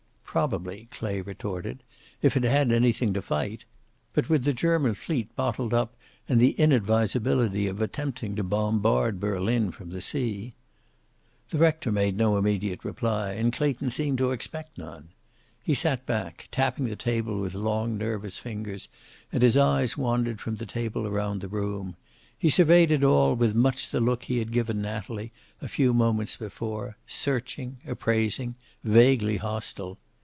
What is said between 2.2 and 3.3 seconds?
"If it had anything to